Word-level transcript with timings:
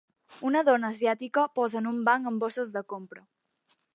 Una 0.51 0.63
dona 0.69 0.89
asiàtica 0.95 1.43
posa 1.59 1.79
en 1.83 1.91
un 1.91 2.01
banc 2.09 2.31
amb 2.31 2.45
bosses 2.45 2.75
de 2.79 2.85
compra. 2.95 3.25